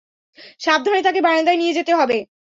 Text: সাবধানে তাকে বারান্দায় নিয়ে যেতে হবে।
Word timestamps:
সাবধানে 0.61 1.01
তাকে 1.03 1.19
বারান্দায় 1.21 1.57
নিয়ে 1.57 1.73
যেতে 1.73 1.93
হবে। 1.95 2.17